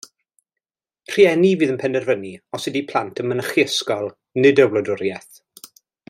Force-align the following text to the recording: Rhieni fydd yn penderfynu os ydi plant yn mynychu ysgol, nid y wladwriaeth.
Rhieni 1.15 1.51
fydd 1.59 1.73
yn 1.73 1.77
penderfynu 1.83 2.31
os 2.59 2.65
ydi 2.73 2.81
plant 2.93 3.23
yn 3.25 3.29
mynychu 3.33 3.65
ysgol, 3.67 4.09
nid 4.45 4.63
y 4.67 4.71
wladwriaeth. 4.73 5.41